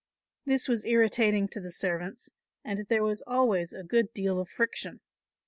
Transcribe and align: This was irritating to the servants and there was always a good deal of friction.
This 0.47 0.67
was 0.67 0.83
irritating 0.83 1.47
to 1.49 1.59
the 1.61 1.71
servants 1.71 2.31
and 2.63 2.87
there 2.87 3.03
was 3.03 3.21
always 3.27 3.71
a 3.71 3.83
good 3.83 4.11
deal 4.15 4.39
of 4.39 4.49
friction. 4.49 4.99